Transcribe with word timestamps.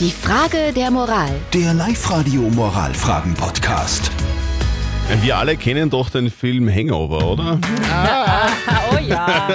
Die 0.00 0.10
Frage 0.10 0.72
der 0.74 0.90
Moral. 0.90 1.30
Der 1.52 1.72
Live-Radio 1.72 2.42
Moralfragen-Podcast. 2.42 4.10
Wir 5.22 5.36
alle 5.36 5.56
kennen 5.56 5.88
doch 5.88 6.10
den 6.10 6.30
Film 6.30 6.68
Hangover, 6.68 7.24
oder? 7.32 7.58
Oh 8.90 8.98
ja. 8.98 9.48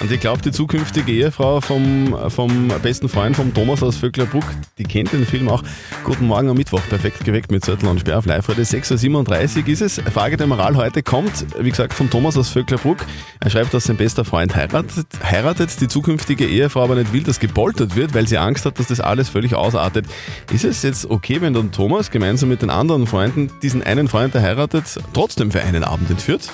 Und 0.00 0.12
ich 0.12 0.20
glaube, 0.20 0.42
die 0.42 0.52
zukünftige 0.52 1.10
Ehefrau 1.10 1.60
vom, 1.62 2.14
vom 2.28 2.68
besten 2.82 3.08
Freund 3.08 3.34
vom 3.34 3.54
Thomas 3.54 3.82
aus 3.82 3.96
Vöcklerbruck, 3.96 4.44
die 4.76 4.84
kennt 4.84 5.12
den 5.12 5.24
Film 5.24 5.48
auch. 5.48 5.62
Guten 6.04 6.26
Morgen 6.26 6.50
am 6.50 6.56
Mittwoch, 6.56 6.82
perfekt 6.88 7.24
geweckt 7.24 7.50
mit 7.50 7.64
Zettel 7.64 7.88
und 7.88 8.00
Sperr 8.00 8.18
auf 8.18 8.26
live 8.26 8.46
heute. 8.46 8.62
6.37 8.62 9.62
Uhr 9.62 9.68
ist 9.68 9.80
es. 9.80 10.00
Frage 10.12 10.36
der 10.36 10.46
Moral 10.46 10.76
heute 10.76 11.02
kommt, 11.02 11.46
wie 11.58 11.70
gesagt, 11.70 11.94
vom 11.94 12.10
Thomas 12.10 12.36
aus 12.36 12.50
Vöcklerbruck. 12.50 12.98
Er 13.40 13.50
schreibt, 13.50 13.72
dass 13.72 13.84
sein 13.84 13.96
bester 13.96 14.26
Freund 14.26 14.54
heiratet, 14.54 15.06
heiratet, 15.24 15.80
die 15.80 15.88
zukünftige 15.88 16.46
Ehefrau 16.46 16.84
aber 16.84 16.96
nicht 16.96 17.14
will, 17.14 17.22
dass 17.22 17.40
gepoltert 17.40 17.96
wird, 17.96 18.12
weil 18.12 18.28
sie 18.28 18.36
Angst 18.36 18.66
hat, 18.66 18.78
dass 18.78 18.88
das 18.88 19.00
alles 19.00 19.30
völlig 19.30 19.54
ausartet. 19.54 20.04
Ist 20.52 20.64
es 20.64 20.82
jetzt 20.82 21.08
okay, 21.10 21.40
wenn 21.40 21.54
dann 21.54 21.72
Thomas 21.72 22.10
gemeinsam 22.10 22.50
mit 22.50 22.60
den 22.60 22.70
anderen 22.70 23.06
Freunden 23.06 23.50
diesen 23.62 23.82
einen 23.82 24.08
Freund, 24.08 24.34
der 24.34 24.42
heiratet, 24.42 24.84
trotzdem 25.14 25.50
für 25.50 25.62
einen 25.62 25.84
Abend 25.84 26.10
entführt? 26.10 26.50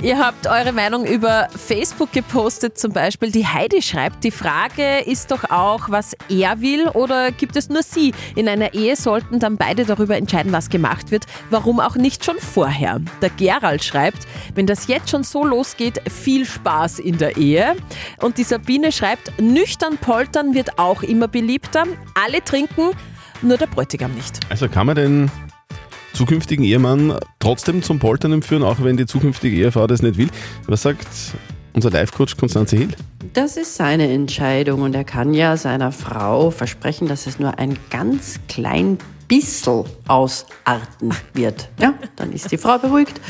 Ihr 0.00 0.18
habt 0.18 0.46
eure 0.46 0.72
Meinung 0.72 1.04
über 1.04 1.48
Facebook 1.54 2.12
gepostet, 2.12 2.78
zum 2.78 2.92
Beispiel. 2.92 3.30
Die 3.30 3.46
Heidi 3.46 3.82
schreibt, 3.82 4.24
die 4.24 4.30
Frage 4.30 5.00
ist 5.00 5.30
doch 5.30 5.50
auch, 5.50 5.90
was 5.90 6.16
er 6.28 6.60
will 6.60 6.88
oder 6.88 7.30
gibt 7.30 7.56
es 7.56 7.68
nur 7.68 7.82
sie? 7.82 8.12
In 8.34 8.48
einer 8.48 8.74
Ehe 8.74 8.96
sollten 8.96 9.38
dann 9.38 9.56
beide 9.56 9.84
darüber 9.84 10.16
entscheiden, 10.16 10.52
was 10.52 10.70
gemacht 10.70 11.10
wird. 11.10 11.26
Warum 11.50 11.78
auch 11.78 11.96
nicht 11.96 12.24
schon 12.24 12.38
vorher? 12.38 13.00
Der 13.20 13.30
Gerald 13.30 13.84
schreibt, 13.84 14.26
wenn 14.54 14.66
das 14.66 14.86
jetzt 14.88 15.10
schon 15.10 15.22
so 15.22 15.44
losgeht, 15.44 16.00
viel 16.10 16.46
Spaß 16.46 16.98
in 16.98 17.18
der 17.18 17.36
Ehe. 17.36 17.76
Und 18.20 18.38
die 18.38 18.44
Sabine 18.44 18.92
schreibt, 18.92 19.40
nüchtern 19.40 19.98
poltern 19.98 20.54
wird 20.54 20.78
auch 20.78 21.02
immer 21.02 21.28
beliebter. 21.28 21.84
Alle 22.14 22.42
trinken, 22.42 22.90
nur 23.42 23.56
der 23.56 23.66
Bräutigam 23.66 24.12
nicht. 24.12 24.40
Also 24.48 24.68
kann 24.68 24.86
man 24.86 24.96
den 24.96 25.30
zukünftigen 26.22 26.64
Ehemann 26.64 27.18
trotzdem 27.40 27.82
zum 27.82 27.98
Poltern 27.98 28.32
empführen, 28.32 28.62
auch 28.62 28.76
wenn 28.80 28.96
die 28.96 29.06
zukünftige 29.06 29.56
Ehefrau 29.56 29.88
das 29.88 30.02
nicht 30.02 30.16
will? 30.18 30.28
Was 30.68 30.82
sagt 30.82 31.08
unser 31.72 31.90
Live-Coach 31.90 32.36
Konstanze 32.36 32.76
Hill? 32.76 32.90
Das 33.32 33.56
ist 33.56 33.74
seine 33.74 34.08
Entscheidung 34.08 34.82
und 34.82 34.94
er 34.94 35.02
kann 35.02 35.34
ja 35.34 35.56
seiner 35.56 35.90
Frau 35.90 36.52
versprechen, 36.52 37.08
dass 37.08 37.26
es 37.26 37.40
nur 37.40 37.58
ein 37.58 37.76
ganz 37.90 38.38
klein 38.46 38.98
bisschen 39.26 39.82
ausarten 40.06 41.12
wird. 41.34 41.70
Ja, 41.80 41.94
dann 42.14 42.32
ist 42.32 42.52
die 42.52 42.56
Frau 42.58 42.78
beruhigt 42.78 43.20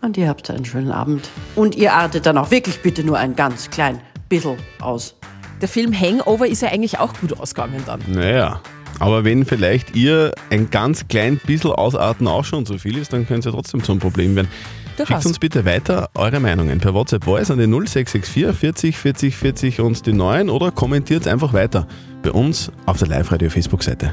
und 0.00 0.16
ihr 0.16 0.28
habt 0.28 0.48
einen 0.48 0.64
schönen 0.64 0.92
Abend. 0.92 1.28
Und 1.56 1.74
ihr 1.74 1.92
artet 1.92 2.24
dann 2.24 2.38
auch 2.38 2.52
wirklich 2.52 2.82
bitte 2.82 3.02
nur 3.02 3.18
ein 3.18 3.34
ganz 3.34 3.68
klein 3.68 4.00
bisschen 4.28 4.58
aus. 4.80 5.16
Der 5.60 5.68
Film 5.68 5.92
Hangover 5.92 6.46
ist 6.46 6.62
ja 6.62 6.68
eigentlich 6.68 7.00
auch 7.00 7.14
gut 7.14 7.40
ausgegangen 7.40 7.82
dann. 7.84 8.00
Naja. 8.06 8.60
Aber 8.98 9.24
wenn 9.24 9.44
vielleicht 9.44 9.94
ihr 9.94 10.32
ein 10.50 10.70
ganz 10.70 11.08
klein 11.08 11.40
bisschen 11.44 11.72
ausarten 11.72 12.26
auch 12.26 12.44
schon 12.44 12.66
zu 12.66 12.78
viel 12.78 12.96
ist, 12.96 13.12
dann 13.12 13.26
könnte 13.26 13.40
es 13.40 13.44
ja 13.46 13.52
trotzdem 13.52 13.82
zum 13.82 13.98
Problem 13.98 14.34
werden. 14.36 14.48
Schickt 14.96 15.26
uns 15.26 15.38
bitte 15.38 15.64
weiter 15.64 16.10
eure 16.14 16.40
Meinungen. 16.40 16.80
Per 16.80 16.92
WhatsApp 16.92 17.24
Voice 17.24 17.52
an 17.52 17.58
die 17.58 17.66
0664 17.68 18.56
40 18.56 18.98
40 18.98 19.36
40 19.36 19.80
und 19.80 20.06
die 20.06 20.12
9 20.12 20.50
oder 20.50 20.72
kommentiert 20.72 21.28
einfach 21.28 21.52
weiter 21.52 21.86
bei 22.28 22.32
uns 22.32 22.70
auf 22.84 22.98
der 22.98 23.08
Live-Radio 23.08 23.48
Facebook-Seite. 23.48 24.10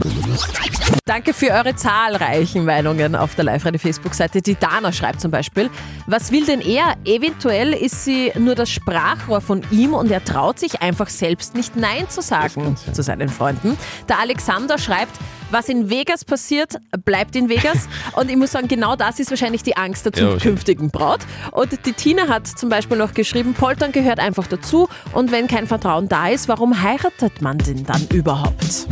Danke 1.04 1.34
für 1.34 1.48
eure 1.48 1.76
zahlreichen 1.76 2.64
Meinungen 2.64 3.14
auf 3.14 3.36
der 3.36 3.44
Live-Radio-Facebook-Seite. 3.44 4.42
Die 4.42 4.56
Dana 4.56 4.94
schreibt 4.94 5.20
zum 5.20 5.32
Beispiel, 5.32 5.70
was 6.08 6.32
will 6.32 6.46
denn 6.46 6.62
er? 6.62 6.96
Eventuell 7.04 7.74
ist 7.74 8.06
sie 8.06 8.32
nur 8.40 8.56
das 8.56 8.70
Sprachrohr 8.70 9.42
von 9.42 9.64
ihm 9.70 9.94
und 9.94 10.12
er 10.12 10.24
traut 10.24 10.60
sich 10.60 10.82
einfach 10.82 11.10
selbst 11.10 11.56
nicht 11.56 11.76
Nein 11.76 12.10
zu 12.10 12.22
sagen 12.22 12.78
zu 12.94 13.04
seinen 13.04 13.28
Freunden. 13.28 13.78
Der 14.08 14.20
Alexander 14.20 14.78
schreibt, 14.78 15.20
was 15.52 15.70
in 15.70 15.90
Vegas 15.90 16.26
passiert, 16.26 16.78
bleibt 17.04 17.36
in 17.36 17.50
Vegas. 17.50 17.88
Und 18.14 18.30
ich 18.30 18.38
muss 18.38 18.52
sagen, 18.52 18.68
genau 18.68 18.96
das 18.96 19.20
ist 19.20 19.30
wahrscheinlich 19.30 19.64
die 19.64 19.78
Angst 19.78 20.06
der 20.06 20.14
zukünftigen 20.14 20.90
Braut. 20.90 21.22
Und 21.52 21.72
die 21.86 21.94
Tina 21.94 22.28
hat 22.28 22.48
zum 22.48 22.70
Beispiel 22.70 22.98
noch 22.98 23.14
geschrieben, 23.14 23.54
Poltern 23.54 23.92
gehört 23.92 24.20
einfach 24.20 24.48
dazu. 24.48 24.88
Und 25.14 25.32
wenn 25.32 25.48
kein 25.48 25.68
Vertrauen 25.68 26.08
da 26.08 26.30
ist, 26.30 26.48
warum 26.48 26.82
heiratet 26.82 27.42
man 27.42 27.58
denn 27.58 27.84
dann 27.84 28.08
überhaupt? 28.14 28.88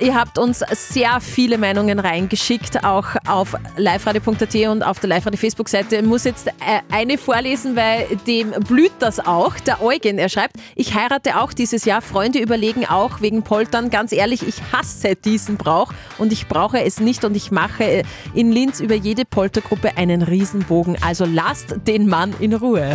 Ihr 0.00 0.14
habt 0.14 0.38
uns 0.38 0.64
sehr 0.72 1.20
viele 1.20 1.58
Meinungen 1.58 1.98
reingeschickt, 1.98 2.84
auch 2.84 3.06
auf 3.26 3.56
liveradio.at 3.76 4.54
und 4.68 4.82
auf 4.82 5.00
der 5.00 5.08
Live-Radio 5.10 5.38
Facebook-Seite. 5.38 5.96
Ich 5.96 6.02
muss 6.04 6.24
jetzt 6.24 6.48
äh, 6.48 6.52
eine 6.90 7.18
vorlesen, 7.18 7.76
weil 7.76 8.06
dem 8.26 8.50
blüht 8.50 8.92
das 8.98 9.20
auch. 9.20 9.54
Der 9.60 9.82
Eugen, 9.82 10.18
er 10.18 10.28
schreibt, 10.28 10.56
ich 10.74 10.94
heirate 10.94 11.40
auch 11.40 11.52
dieses 11.52 11.84
Jahr. 11.84 12.02
Freunde 12.02 12.38
überlegen 12.38 12.86
auch 12.86 13.20
wegen 13.20 13.42
Poltern. 13.42 13.90
Ganz 13.90 14.12
ehrlich, 14.12 14.46
ich 14.46 14.56
hasse 14.72 15.20
diesen 15.42 15.56
Brauch 15.56 15.92
und 16.18 16.32
ich 16.32 16.48
brauche 16.48 16.82
es 16.82 17.00
nicht 17.00 17.24
und 17.24 17.36
ich 17.36 17.50
mache 17.50 17.84
äh, 17.84 18.02
in 18.34 18.52
Linz 18.52 18.80
über 18.80 18.94
jede 18.94 19.24
Poltergruppe 19.24 19.96
einen 19.96 20.22
Riesenbogen. 20.22 20.96
Also 21.02 21.24
lasst 21.24 21.76
den 21.86 22.08
Mann 22.08 22.34
in 22.40 22.54
Ruhe. 22.54 22.94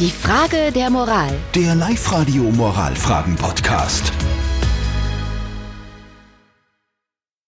Die 0.00 0.10
Frage 0.10 0.72
der 0.72 0.90
Moral. 0.90 1.32
Der 1.54 1.74
Live-Radio 1.74 2.42
Moralfragen-Podcast. 2.44 4.12